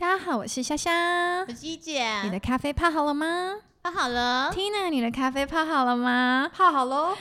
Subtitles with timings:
[0.00, 0.94] 大家好，我是香香
[1.40, 1.52] 我。
[1.52, 6.48] 是一姐，你的咖啡泡好了吗泡好了，？Tina，你的咖啡泡好了吗？
[6.54, 7.16] 泡好喽。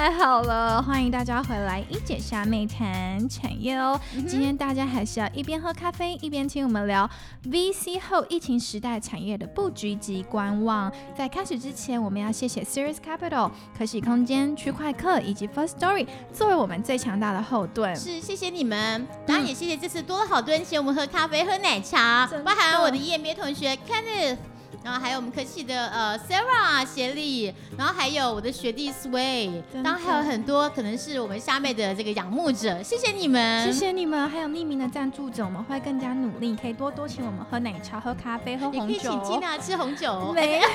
[0.00, 4.00] 太好了，欢迎大家回来一姐虾妹谈产业哦。
[4.26, 7.06] 今天大家还是要一边喝咖啡一边听我们聊
[7.44, 10.90] VC 后疫情时代产业的布局及观望。
[11.14, 17.94] 在开始之前，我们要谢谢 Serious Capital、可喜空间、区块客以及 First Story 作为我们最强大的后盾。
[17.94, 24.38] 是谢谢你们，当然也谢谢这次多了好多人请我们喝咖啡、喝奶茶包含我的 EMBA 同学 Kenneth。
[24.82, 39.40] 然后还有我们科系的呃 Sarah 协力，然后还有我的学弟 Sway，然还有很多可能是我们虾妹的这个仰慕者，谢谢你们，谢谢你们，还有匿名的赞助者，我们会更加努力，可以多多请我们喝奶茶、喝咖啡、喝红酒也可以请哦。
[39.42, 40.68] Tina 吃红酒，没有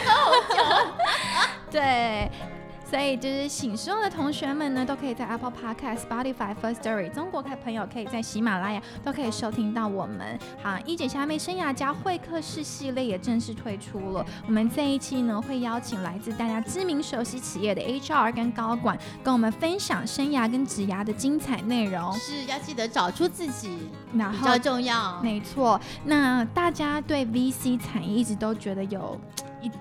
[1.72, 2.30] 对。
[2.90, 10.38] 所以就是醒所有的同学们呢，都可以在 Apple Podcast、Spotify、First Story 中国的朋友可以在喜马拉雅都可以收听到我们。
[10.62, 14.26] 好，一姐虾妹生涯家会客室系列也正式推出了。
[14.46, 22.14] 我们这一期呢，会邀请来自大家知名熟悉企业的 HR 跟高管，跟我们分享生涯跟职涯的精彩内容。
[22.14, 25.20] 是要记得找出自己然后较重要。
[25.22, 29.20] 没错，那大家对 VC 产业一直都觉得有
[29.62, 29.72] 一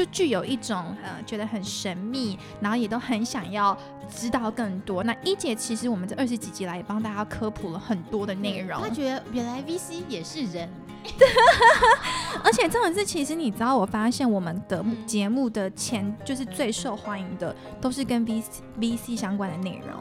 [0.00, 3.76] 就具有一种呃觉得很神秘，然后也都很想要
[4.08, 5.04] 知道更多。
[5.04, 10.66] 那一姐其实我们这二十几集来也帮大家科普了很多的内容他，觉得原来 VC 也是人，
[12.42, 18.44] 而且这种事其实你知道，我发现我们的节目的前就是最受欢迎的都是跟 VC
[18.78, 20.00] VC 相关的内容。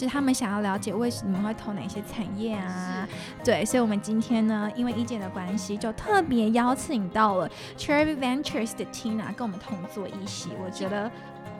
[0.00, 3.06] 就是他们想要了解为什么会投哪些产业啊？
[3.44, 10.52] 对，所以我们今天呢，因为一姐的关系，就特别邀请到了 Cherry Ventures 的 Tina 跟我们同坐一席。
[10.64, 11.10] 我觉得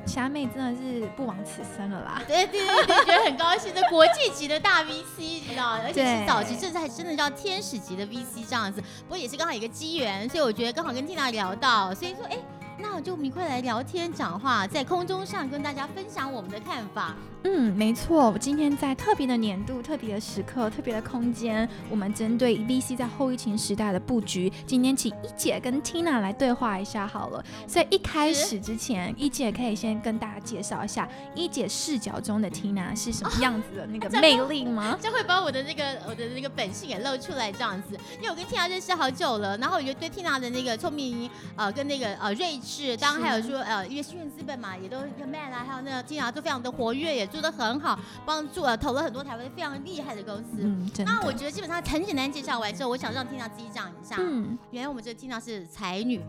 [0.06, 2.22] 虾妹真的是不枉此生了啦。
[2.26, 8.81] 对对对对，觉得很高兴这国际级的大 VC，你知道，而且是早期，甚至还真的叫天使级的 VC 这样子。
[8.81, 12.38] 不过也是刚好一个机缘，所以我觉得刚好跟 Tina 聊到，所以说，哎。
[12.82, 17.15] 那我就我们一块来聊天讲话，在空中上跟大家分享我们的看法。
[17.45, 27.43] 嗯，没错，我今天在特别的年度、特别的时刻、特别的空间，我们针对 VC 在后疫情时代的布局，今天请一姐跟 Tina 来对话一下好了。
[27.67, 34.99] 所以一开始之前，一姐可以先跟大家介绍一下一姐视角中的 Tina 是什么样子的那个魅力吗？
[35.01, 37.99] 这会把我的那个我的那个本性给露出来，这样子。
[38.17, 50.58] 因为我跟 Tina 认识好久了，然后我觉得对 Tina 的那个聪明呃跟那个呃睿智，当然还有说呃因为新源资本嘛，也都跟 Man 啊，还有那个 Tina 都非常的活跃，也做得很好，帮助呃投了很多台湾非常厉害的公司。
[50.58, 50.91] 嗯。
[50.98, 54.16] 那我觉得基本上很简单介绍完之后，我想让 Tina 自己讲一下。
[54.18, 56.20] 嗯，原来我们这 Tina 是才女，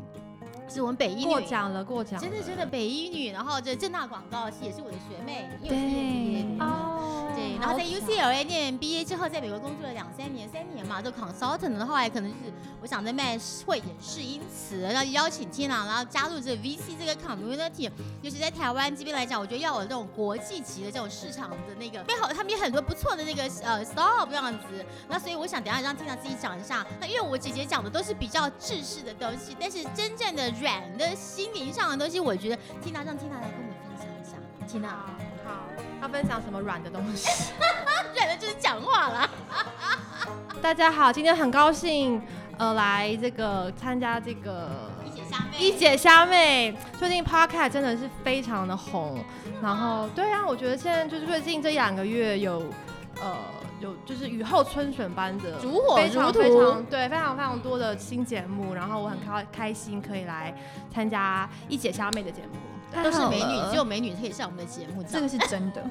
[0.70, 1.26] 是我们北一女。
[1.26, 2.28] 过奖了，过奖了。
[2.28, 7.01] 真的真的北一女，然后这正大广告系也是我的学妹，对哦对，
[7.62, 17.88] 然后在 UCLA 念 BA 之后，在美国工作了两三年，三年嘛，做 consultant，后来可能就是我想在卖会也是因此，然后邀请 Tina，然后加入这个 VC 这个 community，
[18.24, 24.84] 就是在台湾这边来讲，我觉得要有这种国际级的这种市场的那个，非好，他们有很多不错的那个呃 startup 这样子。
[25.08, 34.36] 那所以我想等一下让 Tina 自己讲一下，那因为我姐姐讲的都是比较制式的东西，但是真正的软的心灵上的东西，我觉得 Tina 让 Tina 来跟我们分享一下。
[34.68, 35.12] Tina，好，
[35.44, 35.64] 好，
[36.02, 37.52] 要分享什么软的东西？
[38.16, 39.30] 软的就是讲话啦。
[40.62, 42.22] 大家好，今天很高兴，
[42.58, 49.24] 呃，来这个参加这个一姐虾妹，一姐虾妹，最近 podcast 真的是非常的红，
[49.62, 52.64] 然后对啊，我觉得现在就是最近这两个月有，
[53.20, 53.36] 呃，
[53.80, 60.54] 有就是雨后春笋般的烛火非常如荼非常对非常非常多的新节目，然后我很开开心可以来
[60.94, 62.60] 参加一姐虾妹的节目。
[63.04, 65.04] 都是美女，只有美女可以上我们的节目。
[65.04, 65.84] 这个是真的。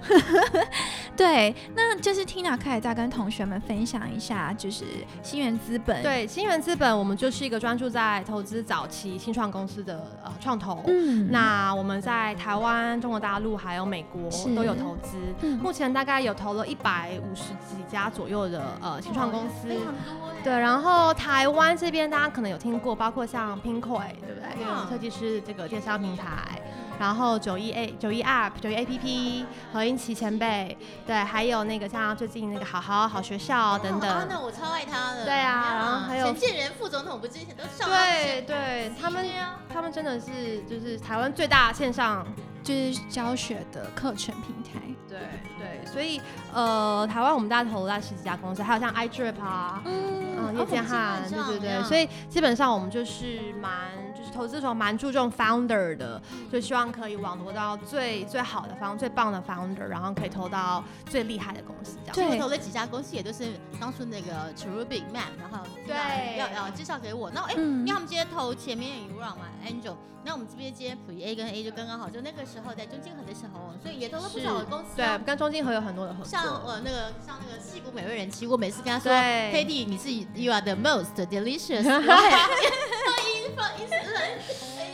[1.16, 4.84] 对，那就是 Tina 可以再跟同学们分享一下，就是
[5.22, 10.82] 新源资本。，对，新源资本我们就是一个专注在投资早期新创公司的呃创投。
[10.86, 19.68] 嗯，那我们在台湾、中国大陆还有美国都有投资，嗯目前大概有投了一百五十几家左右的呃新创公司。
[19.68, 20.36] 非常多哎。
[20.42, 24.48] 对，然后台湾这边大家可能有听过，包括像 Pinkoi，对不对？
[24.58, 26.60] 这嗯个设计师这个电商平台，
[27.00, 30.76] 然后九一 A、九一 App、九一 APP、何英奇前辈，
[31.06, 34.28] 对，还有那个像最近那个好好好学校等啊等。
[34.28, 35.24] 那我超爱他的。
[35.24, 42.26] 对啊然后还有陈建仁副总统不之前都上他对对，他们啊他们真的是就是台湾最大线上
[42.62, 44.78] 就是教学的课程平台。
[45.08, 45.18] 对
[45.58, 46.20] 对，所以
[46.52, 53.72] 呃，台湾我们大概投了大十几家公司，还有像 iDrip 啊，嗯，叶建汉，对对对，所以基本上我们就是蛮
[54.09, 62.30] 就是投资的时候蛮注重 founder 的，就希望可以网罗到最最好的方最棒的 founder，然后可以投到最厉害的公司这样。
[62.30, 63.44] 对，投了几家公司也都是
[63.80, 69.96] 当初那个 Cherubic Man，然后对要要介绍给我，那哎，因为他们今天投前面有 Run 嘛，Angel。
[70.22, 74.94] 那我们这边今天普 A 跟 A 就刚刚好，就那个时候在中金河的时候，所以也投了不少的公司。
[74.94, 76.26] 对，跟中金河有很多的合作。
[76.26, 81.84] 像呃那个像那个戏骨美味人妻，我每次跟他说，Katie 你是 You are the most delicious。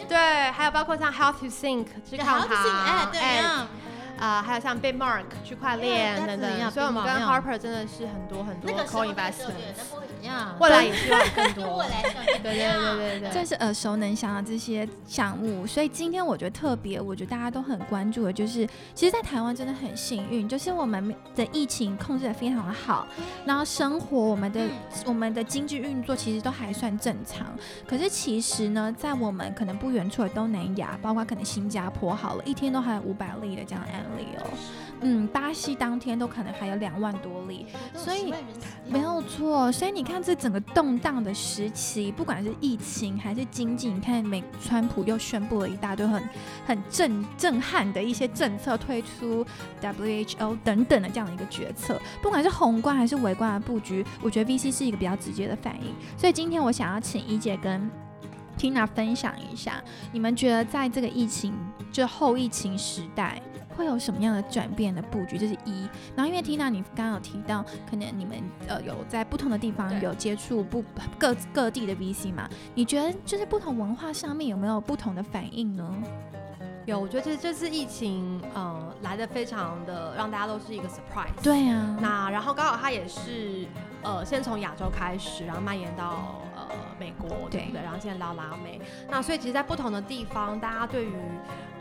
[0.08, 0.16] 对，
[0.52, 2.54] 还有包括像 How to Think 去看他，
[2.84, 3.20] 哎对
[4.18, 4.26] 呀。
[4.26, 9.52] 啊，还有像 Big Mark 区块链等等，所以我们跟 Harper 真的是很多很多 co-investment。
[10.58, 11.76] 未来也希望更多。
[11.78, 12.02] 未来
[12.42, 23.06] 对对对对对，这是耳熟能详的这些项目，所以今天我觉得特别，我觉得大家都很关注的，就是其实，在台湾真的很幸运，就是我们的疫情控制的非常的好，
[23.44, 24.60] 然后生活我们的
[25.04, 27.46] 我们的经济运作其实都还算正常。
[27.86, 34.46] 可是其实呢，在我们可能不远处的东南亚，包括可能新加坡，好了一天都还有五百例的这样案例哦。
[35.02, 38.32] 嗯，巴西当天都可能还有两万多例，所以
[38.88, 39.70] 没有错。
[39.70, 46.26] 所以你看，这整个动荡的时期，不管是疫情还是经济，你看美川普又宣布了一大堆很
[46.66, 49.44] 很震震撼的一些政策，推出
[49.82, 55.94] WHO 等等的这样的一个决策，不管是宏观还是微观的布局，我觉得 VC 是一个比较直接的反应。
[56.16, 57.90] 所以今天我想要请一姐跟
[58.58, 61.52] Tina 分享一下，你们觉得在这个疫情
[61.92, 63.42] 就后疫情时代。
[63.76, 65.36] 会有什么样的转变的布局？
[65.36, 65.88] 这是一。
[66.16, 70.82] 然后因为 Tina，你刚刚有提到，可能你们呃有在不同的地方有接触不
[71.18, 72.48] 各各地的 VC 嘛？
[72.74, 75.94] 你觉得就是不同文化上面有没有不同的反应呢？
[76.86, 81.42] 有，我觉得这这次疫情，呃，来的非常的让大家都是一个 surprise。
[81.42, 81.96] 对啊。
[82.00, 83.66] 那然后刚好它也是
[84.02, 86.45] 呃先从亚洲开始，然后蔓延到呃
[86.98, 87.82] 美国，对不对？
[87.82, 88.80] 然后现在到拉美。
[89.08, 91.12] 那所以其实，在不同的地方，大家对于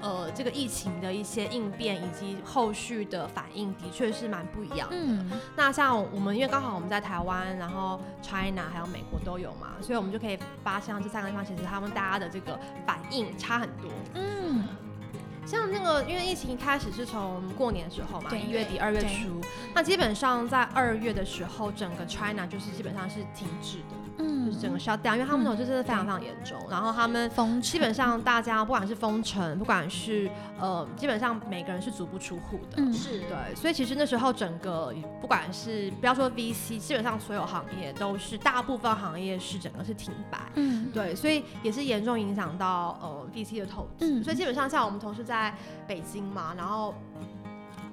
[0.02, 4.96] 呃，这个疫情的一些应变以及后续的反应，的确是蛮不一样的。
[5.56, 13.90] 那像我们，因为刚好我们在台湾，然后 China 还有美国都有嘛，所以我们就可以发现这三个地方其实他们大家的这个反应差很多。
[14.14, 14.68] 嗯，
[15.46, 19.42] 像那个，因为疫情一开始是从过年的时候嘛，一月底二月初，
[19.74, 23.96] 那基本上在二月的时候，整个 China 就是基本上是停滞的。
[24.46, 26.58] 嗯，就是整个 shut down，因为他们那种就真的非常非常严重。
[26.70, 27.30] 然后他们
[27.62, 32.78] 基本上大家不管是封城，不管是呃，基本上每个人是足不出户的。
[32.78, 33.56] 嗯，是对。
[33.56, 40.40] 所以其实那时候整个不管是不要说 VC，基本上所有行业都是大部分行业是整个是停摆。
[40.56, 41.16] 嗯，对。
[41.16, 44.06] 所以也是严重影响到呃 VC 的投资。
[44.06, 45.54] 嗯，所以基本上像我们同事在
[45.88, 46.94] 北京嘛，然后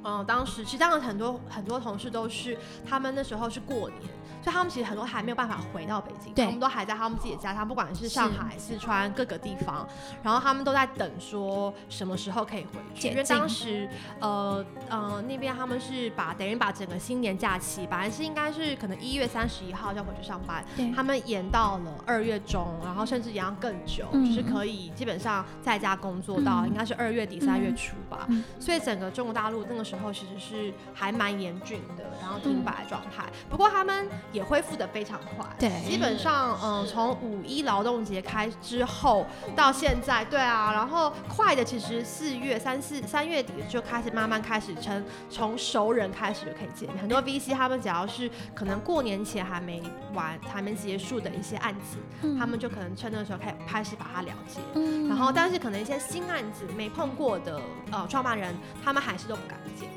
[0.05, 2.59] 嗯，当时其实当时很多很多同事都是
[2.89, 4.01] 他们那时候是过年。
[4.43, 9.87] 所以他们其实很多还没有办法回到北京，他们都还在他们自己的家乡，不管是上海、四川各个地方，
[10.21, 13.09] 然后他们都在等说什么时候可以回去。
[13.09, 20.65] 因为当时，呃呃，那边他们是把等于把整个新年假期，本来是应该是可能一月三十一号就要回去上班，
[20.97, 28.27] 他们延到了二月中，然后甚至延到更久，就是可以基本上在家工作到应该是二月底三月初吧。
[28.59, 33.25] 所以整个中国大陆那个时候其实是还蛮严峻的，然后停摆状态。
[33.49, 34.09] 不过他们。
[34.33, 49.83] 也恢复的非常快，对，基本上，嗯，从五一劳动节开之后到现在，对啊，然后快的其实四月三四三月底就开始慢慢开始从从熟人开始就可以见面，很多 VC 他们只要是可能过年前还没
[50.15, 51.99] 完还没结束的一些案子，
[52.39, 54.61] 他们就可能趁那个时候开开始把它了解，
[55.09, 57.61] 然后但是可能一些新案子没碰过的
[57.91, 59.89] 呃创办人，他们还是都不敢见。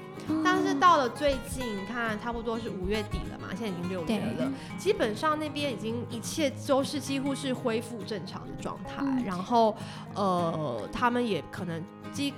[0.44, 9.76] 但是到了最近，你看差不多是五月底了嘛，现在已经六月了，基本上那边已经一切都是几乎是恢复正常的状态，然后
[10.14, 12.34] 呃，他们也可能几。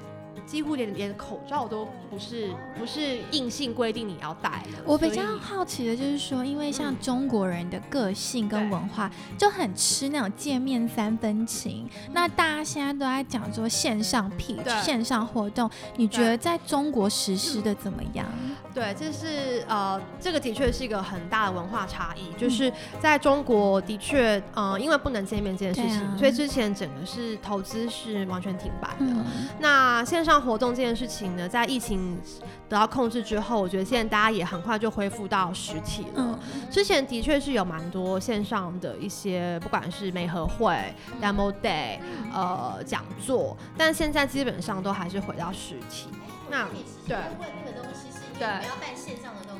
[0.46, 4.78] 几乎连连口罩都不是不是硬性规定你要戴的。
[4.86, 11.90] 我比较好奇的就是说，因为像中国人的个性跟文化就很吃那种见面三分情。
[12.12, 18.26] 那大家现在都在讲说线上 P 线上活动，你觉得在中国实施的怎么样？
[18.74, 22.28] 对，这是呃，这个的确是一个很大的文化差异。
[22.38, 29.26] 就是在中国的确，呃，因为不能见面这件事情，所以之前整个是投资是完全停摆的。
[29.60, 32.20] 那现上活动这件事情呢，在疫情
[32.68, 36.38] 得到控制之后，我觉得现在大家也很快就恢复到实体了。
[36.70, 40.76] 之前的确是有蛮多线上的一些，不管是美和会、
[41.22, 42.00] demo day、
[42.34, 46.10] 呃讲座，但现在基本上都还是回到实体。
[46.50, 46.68] 那
[47.08, 49.57] 对问那个东西是对要办线上的东西。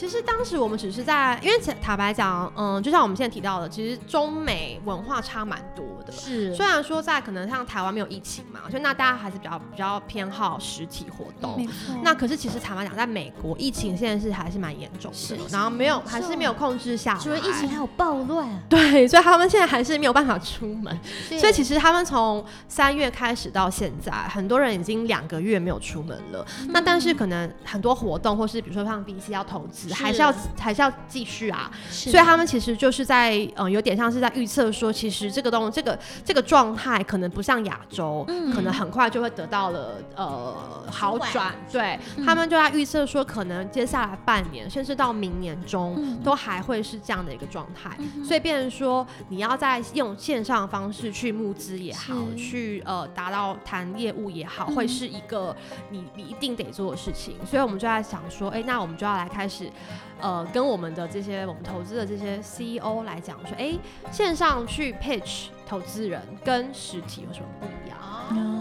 [0.00, 6.10] 其实当时我们只是在，因为坦白讲，嗯，就像我们现在提到的，其实中美文化差蛮多的。
[6.10, 11.62] 是，虽然说在可能像台湾没有疫情嘛，所以那大家还是比较比较偏好实体活动。
[12.02, 17.20] 那可是其实坦白讲，在美国疫情现在是还是蛮严重的，然后没有还是没有控制下来。
[17.20, 18.48] 除了疫情还有暴乱。
[18.70, 20.98] 对，所以他们现在还是没有办法出门。
[21.38, 26.42] 所以其实他们从三月开始到现在，很多人已经两个月没有出门了。
[26.70, 29.89] 那但是可能很多活动，或是比如说像 VC 要投资。
[29.92, 41.54] 还是要还是要继续啊，所以他们其实就是在嗯，有点像是在预测说，其实这个东这个这个状态可能不像亚洲，可能很快就会得到了呃好转。
[41.70, 47.96] 对他们就在预测说，可能接下来半年甚至到明年中都还会是这样的一个状态。
[48.24, 55.56] 所以变成说，你要在用线上方式去募资也好，去呃达到谈业务也好，会是一个
[55.90, 57.36] 你你一定得做的事情。
[57.48, 59.69] 所以我们就在想说，哎，那我们就要来开始。
[60.20, 63.78] 呃，跟我们的这些我们投资的这些 CEO 来讲，说，哎，
[64.12, 67.98] 线上去 pitch 投资人跟实体有什么不一样？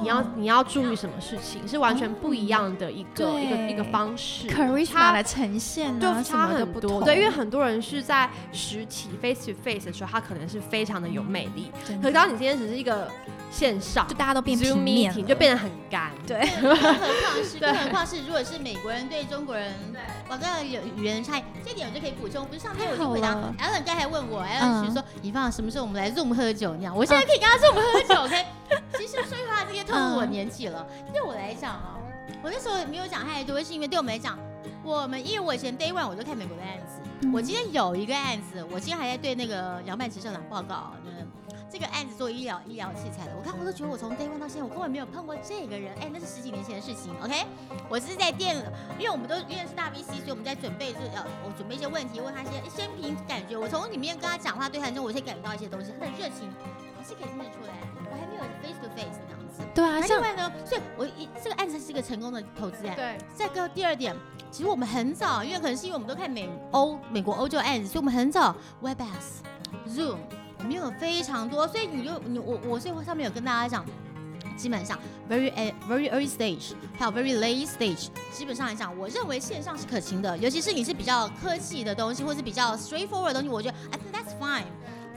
[0.02, 1.68] 你要你要注意什么事情？
[1.68, 7.04] 是完全不一样的一个一个一个方式，charisma 来呈现，就差很多。
[7.04, 11.72] 对，因为很多人是在实体 face to face 的时候，他可能是非常的有魅力。
[12.02, 13.10] 可是当你今天只是一个
[13.52, 16.12] 线上，就大家都变平面，就变得很干。
[16.26, 19.74] 对，更何况是更何况是，如果是美国人对中国人，
[20.30, 22.46] 我刚刚有语言差异，这点我就可以补充。
[22.46, 26.96] 不是上天我就回答，Allen 刚才问我，Allen 是说，你放什么时候我们来 Zoom 喝酒那样？
[26.96, 28.46] 我现在可以跟他 Zoom 喝酒，OK？
[28.98, 30.86] 其实说实话，这些透露我年纪了。
[31.14, 31.98] 对我来讲啊，
[32.44, 34.38] 我那时候没有讲太多，是因为对我们来讲，
[34.84, 37.02] 我们因为我以前 Day One 我就看美国的案子，
[37.34, 40.94] 我今天有一个案子，我今天还在对那个杨曼池社长报告。
[41.72, 45.94] 这个案子做医疗医疗器材的，我看我都觉得我从 day one 到现在，我根本没有碰过这个人。
[46.02, 47.14] 哎，那是十几年前的事情。
[47.24, 47.46] OK，
[47.88, 48.58] 我是在店，
[48.98, 53.56] 因为我们都因为是大 VC，所以我们在准备，就要我准备一些问题，问他一些先凭感觉。
[53.56, 56.50] 我从里面跟他讲话对谈中，我先感觉到一些东西，他的热情
[56.98, 57.99] 还是可以听得出来。
[58.12, 59.62] 我还没有 face to face 这样子。
[59.74, 62.96] 对啊，另外呢，所以我一这个案子是一个成功的投资案。
[62.96, 63.18] 对。
[63.36, 64.16] 再个第二点，
[64.52, 69.44] 其实我们很早，因为可能是因为我们都看美欧美国欧洲案子，所以我们很早 Webex
[69.88, 70.18] Zoom。
[70.58, 73.86] 我们有非常多，所以你就你我我所以上面有跟大家讲，
[74.58, 75.00] 基本上
[75.30, 75.50] very
[75.88, 84.66] very early stage，还有 very late stage，基本上来讲，我认为线上是可行的，尤其是你是比较科技的东西，或是比较 straightforward 的东西，我觉得 I think that's fine。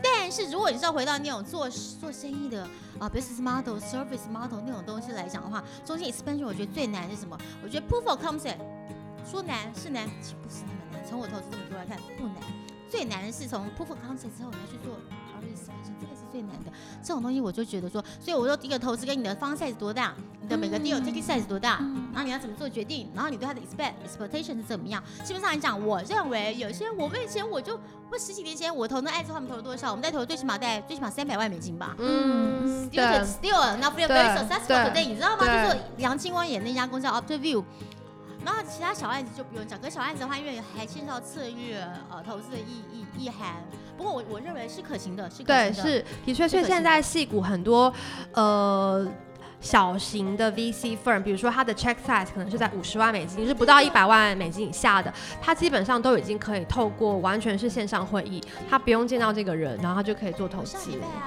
[0.02, 2.64] 但是如果你是要回到那种做做生意的
[2.98, 7.38] 啊 business model、service model 那种东西来讲的话，中间 expansion 我觉得最难是什么？
[7.62, 8.58] 我觉得 proof of concept
[9.24, 11.02] 说难是难，其实不是那么难。
[11.08, 12.36] 从我投资这么多来看，不难。
[12.90, 14.98] 最难的是从 proof of concept 之后你要去做。
[15.42, 16.72] 这个是最难的，
[17.02, 21.76] 这种东西我就觉得说，所以我说第一个投资跟你的方 size 多大，你的每个 deal ticket size 多大，
[22.10, 25.02] 然后你要怎么做决定，然后你对它的 expect expectation 是怎么样。
[25.22, 27.78] 基本上来讲，我认为有些我们以前我就
[28.10, 29.90] 我十几年前我投那爱之花，我们投了多少？
[29.90, 31.94] 我们在投最起码在最起码三百万美金吧。
[31.98, 35.44] 嗯，still still not very successful today，你知道吗？
[35.44, 37.62] 就是杨清光演那家公司叫 Optiview。
[38.44, 41.78] 然后其他小案子就不用讲，可小案子的话，因为还牵涉到策略、
[42.10, 43.62] 呃投资的意义意涵。
[43.96, 47.92] 不过我我认为是可行的，是对，是的确，所以现在戏股很多，
[48.34, 49.06] 呃。
[49.62, 60.76] 小型的 VC firm，比如说它的 check size 可能是在五十万美金，就是不到一百万美金以下的，它基本上都已经可以透过完全是线上会议，他不用见到这个人，然后他就可以做投资。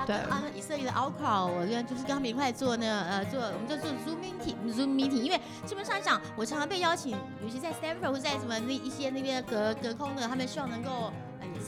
[0.05, 7.11] 对啊，以色列的 a l c a 我跟就是跟他们一块做那个呃做，我们就做 Zoom meeting，Zoom meeting，因为基本上讲，我常常被邀请，
[7.41, 11.13] 尤其在 Stanford 或在什么那一些那边隔隔空的，他们希望能够。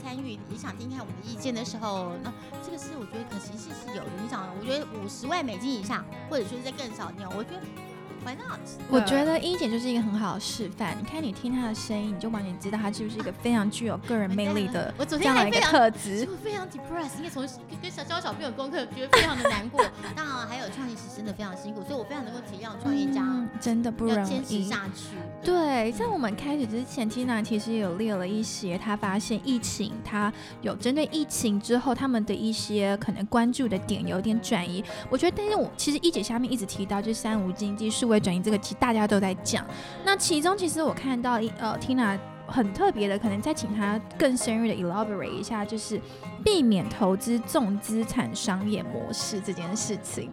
[0.00, 2.32] 参与也想听听我们的意见的时候，那
[2.64, 4.10] 这个是我觉得可行性是有的。
[4.22, 7.87] 你想，我觉得五十万美金以上，或者说是在更少你，我觉得。
[8.90, 10.96] 我觉得一姐就是一个很好的示范。
[10.98, 16.28] 你看，你听她的声音，你就完全知道她是不是一个非常具有个人魅力的这样的一个特质。
[16.42, 17.46] 非常 depressed，因为从
[17.80, 19.82] 跟小教小朋友功课，觉得非常的难过。
[20.14, 23.22] 当然还有创业实真的非常辛苦，所以我非常能够体谅创业家
[23.60, 25.16] 真的不容易坚持下去。
[25.42, 34.84] 对，在我们开始之前，Tina 其实有列了一些，她发现疫情，她有针对疫情之后他们的一些可能关注的点有点转移。
[35.08, 38.17] 我觉得，但是我其实一姐下面一直提到，就是三无经济数位。
[38.20, 39.64] 转移这个，其实大家都在讲。
[40.04, 46.00] 那其中，其实我看到一呃，Tina 很特别的，可能再请他更深入的 elaborate 一下，就是
[46.44, 50.30] 避免投资重资产商业模式这件事情。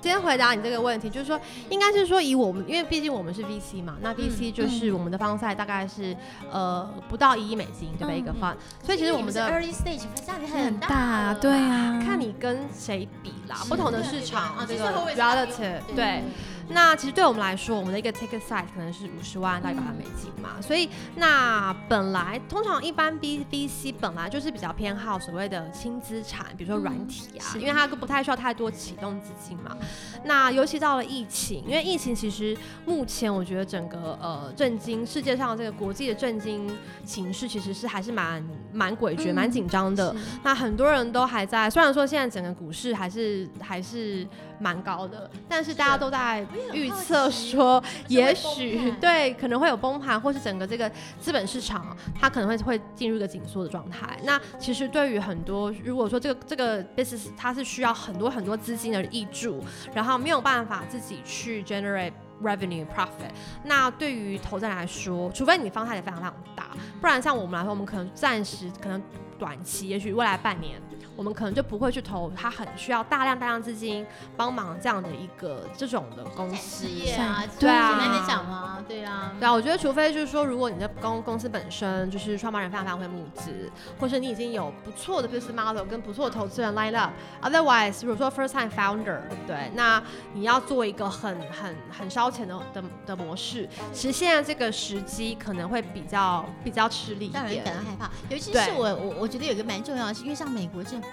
[0.00, 6.16] 先回答你这个问题，就是说，应该是说以我们，因为毕竟我们是 VC 嘛，那 VC 就是我们的方赛大概是
[6.50, 16.22] 呃不到一亿美金对吧一个 fund，所以其实我们的 early stage 压力很大，对啊，看你跟谁比啦，不同的市场这个 relative 对。
[16.70, 29.76] 那其实对我们来说，我们的一个 ticket size 可能是五十万到一百万美金嘛，所以那本来通常一般 B B C 本来就是比较偏好所谓的轻资产，比如说软体啊，因为它不太需要太多启动资金嘛。
[30.24, 36.70] 那尤其到了疫情，因为疫情其实目前我觉得整个呃震惊世界上这个国际的震惊
[37.04, 40.14] 形势其实是还是蛮蛮诡谲、蛮紧张的。
[40.42, 44.26] 那很多人都还在，虽然说现在整个股市还是还是
[44.58, 46.46] 蛮高的，但是大家都在。
[46.72, 54.18] 预测说，也许对可能会有崩盘，或是整个这个资本市场它可能会会进入一个紧缩的状态。
[54.24, 59.62] 那其实对于很多，如果说这个这个 business 它是需要很多很多资金的挹注，
[59.94, 62.12] 然后没有办法自己去 generate
[62.42, 63.30] revenue profit，
[63.64, 66.68] 那对于投资人来说，除非你方太也非常非常大，
[67.00, 69.02] 不然像我们来说，我们可能暂时可能
[69.38, 70.80] 短期，也许未来半年。
[71.18, 74.06] 我们可能就不会去投，它很需要大量大量资金
[74.36, 78.84] 帮忙这样的一个这种的公司，事业啊对啊，简单点讲吗？
[78.86, 89.72] 对啊，对啊，我觉得除非就是说，如果你的公公司本身就是创办人非常非常会募资，或是你已经有不错的 business model 跟不错的投资人 line up，otherwise 如果说 first time founder，对不对？
[89.74, 90.00] 那
[90.34, 98.10] 你要做一个很很很烧钱的的的模式，其实现在这个时机可能会比较比较吃力一点，让人感到害怕。
[98.28, 101.07] 尤其是我我我觉得有一个蛮重要的是，因为像美国政府。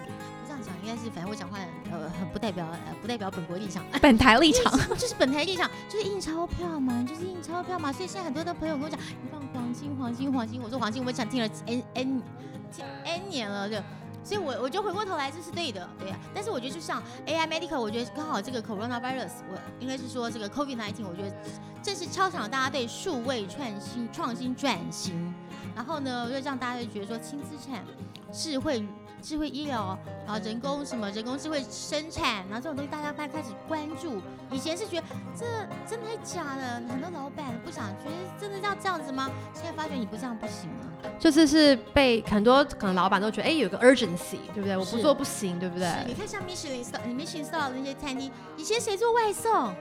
[0.45, 1.57] 这样讲应该是，反正我讲话
[1.91, 7.91] 呃很不代表呃不代表本国立场， 本台立场就是本台立场，就是印钞票嘛，就是印钞票嘛。
[7.91, 12.21] 所以现在很多的朋友跟我讲，你放黄金黄金黄金，我说黄金我想听了 n n
[13.05, 13.75] n 年了就，
[14.23, 16.19] 所以我我就回过头来这是对的，对呀。
[16.33, 21.35] 但是我觉得就像 AI medical，我觉得刚好这个 coronavirus，我应该是说这个 COVID nineteen，我觉得
[21.81, 25.33] 正是敲响大家对数位创新创新转型，
[25.75, 27.83] 然后呢，就让大家就觉得说轻资产、
[28.31, 28.85] 智慧。
[29.25, 34.21] 智慧医疗，然后人工什么人工智慧生产，然后这种东西大家开开始关注。
[34.51, 35.03] 以前是觉得
[35.35, 35.45] 这
[35.89, 39.31] 真的假的，很多老板不想，觉得真的要这样子吗？
[39.51, 41.11] 现在发觉你不这样不行了。
[41.19, 44.77] 就是是被很多可能老板都觉得，哎，有个 urgency，对不对？
[44.77, 45.89] 我不做不行，对不对？
[46.05, 49.73] 你看像 Michelin Star、Michelin Star 那些餐厅，以前谁做外送？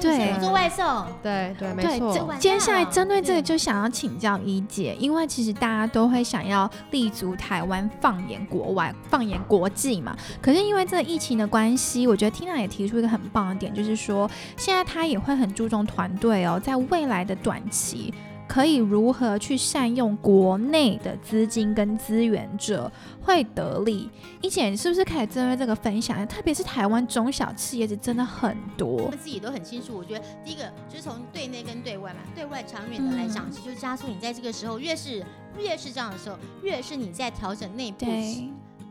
[0.00, 2.34] 对，做外送，对对，没错。
[2.38, 10.16] 接下来针对这个，就想要请教一姐，因为其实大家都会想要立足台湾，放眼国外，放眼国际嘛。
[10.40, 18.12] 可是因为这个疫情的关系，我觉得 Tina 也提出一个很棒的点，就是说现在他也会很注重团队哦，在未来的短期。
[18.48, 24.08] 可以如何去善用国内的资金跟资源者会得利？
[24.40, 26.26] 一姐，你是不是可以针对这个分享？
[26.26, 29.96] 特别是台湾中小企业是真的很多，他们自己都很清楚。
[29.96, 35.24] 我觉得第一个就是从对内跟对外嘛，对外长远的来讲，其实就加速你在这个时候越是
[35.58, 38.06] 越是这样的时候，越是你在调整内部。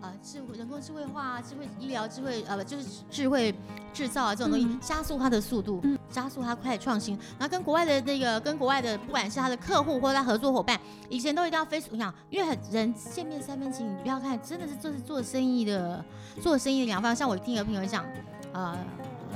[0.06, 3.54] 啊，智慧人工智慧化、智慧医疗、智慧呃不就是智慧
[3.92, 7.18] 制造啊这种东西，加速它的速度，加速它快创新。
[7.40, 16.06] 然后跟国外的那个，跟国外的不管是他的客户或者他合作伙伴，以前都一定要 face，我想，因为人见面三分情，你不要看，真的是就是做生意的，
[16.40, 17.16] 做生意的两方。
[17.16, 18.06] 像我听一个朋友讲，
[18.54, 18.78] 呃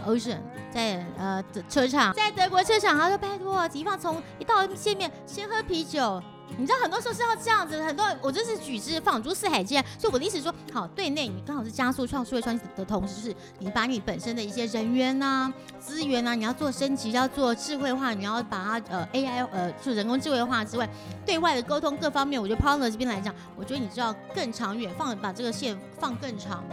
[0.06, 0.38] ，Ocean
[0.72, 6.22] 在呃车厂，在德国车厂，他说拜托，敌方从一到见面先喝啤酒。
[6.58, 9.84] 你知道很多时候是要这样子，很多我就是举之放诸四海皆。
[9.98, 20.90] 所以我的意思说，好，对内你刚好是加速创数位创新的同时，就是你把你本身的一些人员呐、资源呐，你要做升级，要做智慧化，你要把它呃 AI 呃就人工智慧化之外，
[21.26, 26.64] 对外的沟通各方面，我觉得 partner 这边来讲，我觉得你就要更长远放，把这个线放更长。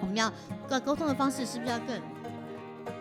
[0.00, 0.32] 我们要
[0.66, 2.00] 个沟通的方式是不是要更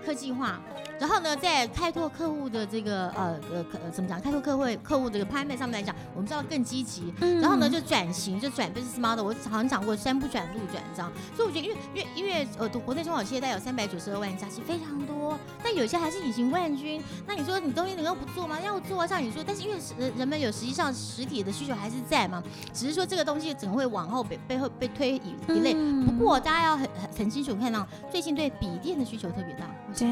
[0.05, 0.59] 科技化？
[0.99, 4.19] 然后呢，在开拓客户的这个呃呃呃怎么讲？
[4.19, 7.13] 开拓客户客户这个拍卖上面来讲，我们知道更积极。
[7.41, 9.25] 然后呢，就转型，就转 business model。
[9.25, 11.11] 我好像讲过，山不转路转，这样。
[11.35, 15.37] 所以我觉得，因为因为因为呃，国内中小企业带有三百九十二万家，其实非常多。
[15.63, 17.01] 但有些还是隐形冠军。
[17.25, 18.59] 那你说你东西能够不做吗？
[18.59, 19.43] 要做啊，像你说。
[19.45, 25.73] 但是因为人人们有实际上实体的需求还是在嘛，只是说这个东西怎么会往后被背后被推一一类。
[26.05, 29.65] 不过大家要很很很清楚看到，最近对笔电的需求特别大。
[29.97, 30.07] 对，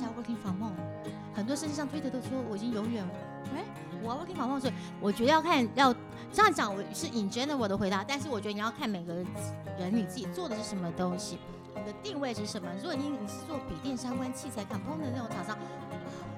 [0.00, 0.76] 因为大家 working from home，
[1.34, 3.04] 很多甚至上推特都说我已经永远，
[3.54, 3.64] 哎，
[4.02, 5.94] 我要 working from home，所以我觉得要看要
[6.32, 9.26] 这样讲，我是 in general 的回答，但是我觉得你要看每个人
[9.92, 11.38] 你自己做的是什么东西，
[11.74, 12.68] 你的定位是什么。
[12.78, 15.58] 如果你你是做笔电相关器材 component 那种厂商。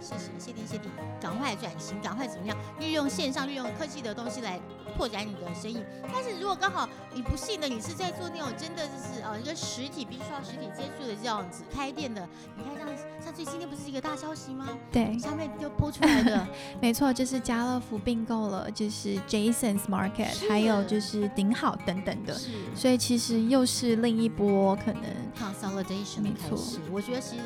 [0.00, 0.88] 谢谢谢天谢地，
[1.20, 2.58] 赶快转型，赶快怎么样？
[2.80, 4.58] 利用线上，利用科技的东西来
[4.96, 5.80] 拓展你的生意。
[6.12, 12.88] 但是如果刚好你不幸的你是在做那种真的就是呃一个实体必须要实体接触的这样子开店的，你看像
[13.32, 14.68] 像最今天不是一个大消息吗？
[14.90, 16.46] 对，上面就播出来的，
[16.80, 25.02] 没错，就是家乐福并购了，就是 Jason's Market，还有就是顶好等等的，是所以其实又是另一波可能
[25.38, 26.78] consolidation 开始。
[26.90, 27.42] 我觉得其实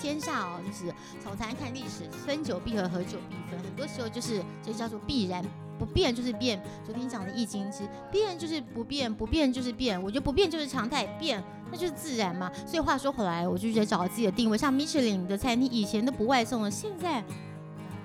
[0.00, 5.44] 天下哦，就是从谈看历史，分久必合，合久必分，很多时候就是这叫做必然。
[5.78, 6.62] 不变就是变。
[6.84, 10.00] 昨天讲的易经是变就是不变，不变就是变。
[10.02, 12.50] 我觉得不变就是常态，变那就是自然嘛。
[12.66, 17.22] 所以话说回来，我就觉得找自己的定位，像米其林的餐厅以前都不外送了，现在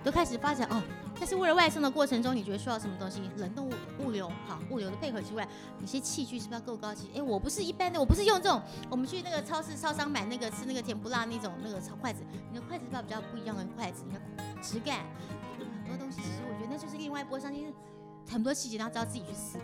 [0.04, 0.82] 都开始发展哦。
[1.20, 3.22] 但是为了外送的过程中，你觉得需要什么东西？
[3.38, 5.48] 冷冻物流好，物流的配合之外，
[5.80, 7.12] 有些器具是不是要够高级？
[7.16, 8.60] 哎，我不是一般的，我不是用这种。
[8.90, 14.22] 我们去那个超市、超商买那个吃那个甜不辣那种那个炒筷子，你的筷子是要比较不一样的筷子，你的
[14.64, 15.06] 质感。
[15.92, 17.66] 很多东西，其实我觉得那就是另外一波商机，
[18.30, 19.64] 很多细节，然后只要自己去思考。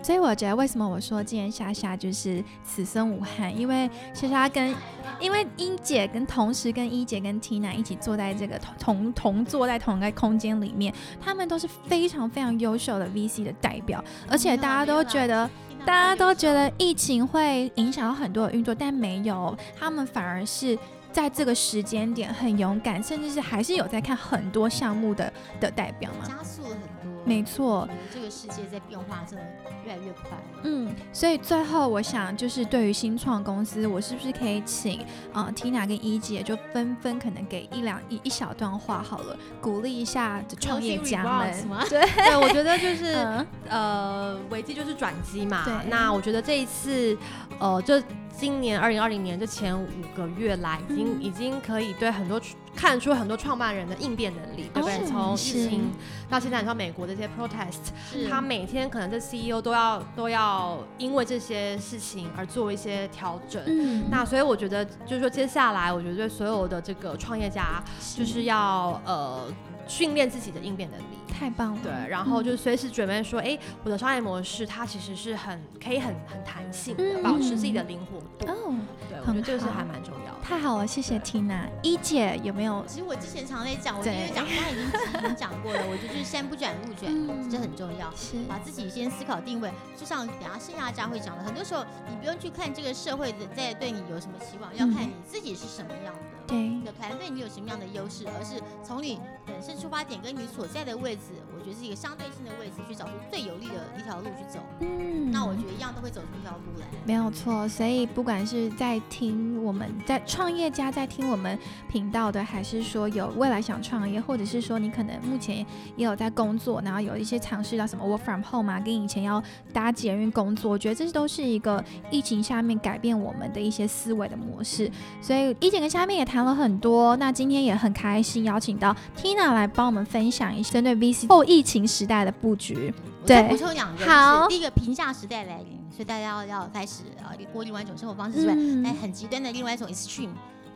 [0.00, 3.56] 所以我觉得，为什么我说今天夏夏就是此生无憾？
[3.56, 4.74] 因为夏夏跟，
[5.20, 15.48] 因为英姐跟同时跟一姐跟 Tina 一起坐在这个同同坐在同一个空间里面，他们都是非常非常优秀的 VC 的代表，而且大家都觉得，
[15.86, 20.78] 大家都觉得疫情会影响到很多的运作，但没有，他们反而是。
[21.12, 27.12] 在这个时间点很勇敢，甚至是还是有在看很多项目的的代表嘛，加速了很多。
[27.24, 29.44] 没错，这个世界在变化，真的
[29.84, 30.30] 越来越快。
[30.64, 35.00] 嗯，所以最后我想就是对于新创公司，我是不是可以请
[35.32, 41.54] 啊 Tina 跟一姐就纷纷可能给一两一一小段话好了，鼓励一下创业家们。
[41.88, 45.62] 对，对我觉得就是 呃危机就是转机嘛。
[45.64, 47.16] 对，那我觉得这一次
[47.60, 48.02] 呃就。
[48.34, 52.40] 今年二零二零年这前五个月来，已经已经可以对很多
[52.74, 55.04] 看出很多创办人的应变能力，对不对？
[55.06, 55.92] 从疫情
[56.28, 63.62] 到现在，你说美国的这些 protest，他每天可能这 CEO 都要都要因为这些事情而做一些调整。
[63.66, 67.84] 嗯，那所以我觉得，就是说接下来，我觉得对所有的这个创业家
[68.16, 69.46] 就是要呃
[69.86, 71.04] 训练自己的应变能力。
[71.42, 78.46] 太棒了，对，然后就随时准备说，哎，我的商业模式它其实是很可以很很弹性的，保持自己的灵活度。
[78.52, 78.72] 哦，
[79.08, 80.40] 对，我觉得这个是还蛮重要的。
[80.40, 82.84] 太好了，谢谢 Tina 一姐有没有？
[82.86, 87.10] 其实我之前常在讲，我因为讲刚刚已经已经讲过了，我觉得就是先不转路转，
[87.50, 89.68] 这很重要，是把自己先思考定位。
[89.96, 96.20] 就像等下剩下家会讲的，很多时候你不用去看这个社会的在对你有什么期望，要看你自己是什么样的。
[96.52, 104.60] 你的团队你有什么样的优势，而是从你本身出发点跟你所在的位置，我觉得是一个相对性的位置，去找出最有利的一条路去走。
[104.80, 106.86] 嗯，那我觉得一样都会走出一条路来。
[107.06, 115.64] 没有错，所以不管是在听我们在创业家在听我们频道的，还是说有未来想创业，或者是说你可能目前
[115.96, 119.42] 也有在工作，然后有一些尝试到什么 work from home 啊，跟以前要
[119.72, 124.90] 搭捷运工作，我觉得这都是一个疫情下面改变我们的一些思维的模式。
[125.22, 126.42] 所以一姐跟下面也谈。
[126.42, 132.92] 了很多，那今天也很开心，邀请到 Tina 来帮我们分享一些针对 VC 后疫情时代的布局。
[133.24, 140.32] 对，补充两个，好，第一个平价时代来临，所以大家要要开始啊过另外一种生活方式之外，但很极端的另外一种 extreme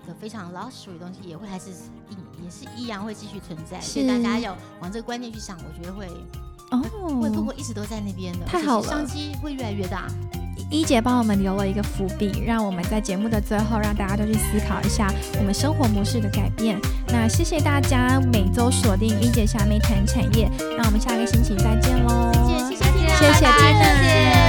[0.06, 1.70] 的非常 luxury 的东西也会还是
[2.44, 6.06] 也是依然会继续存在，所以大家要往这个观念去想，我觉得会
[6.70, 6.80] 哦，
[7.20, 10.06] 会不会一直都在那边的，太好了，商机会越来越大。
[10.71, 16.79] 一姐帮我们留了一个伏笔，让我们在节目的最后让大家都去思考一下我们生活模式的改变。
[17.09, 22.33] 那谢谢大家每周锁定一姐霞妹谈产业，那我们下个星期再见喽。
[23.19, 24.45] 谢谢谢谢。